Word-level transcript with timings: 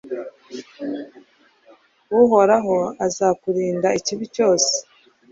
Uhoraho 2.21 2.77
azakurinda 3.05 3.87
ikibi 3.99 4.25
cyose 4.35 4.71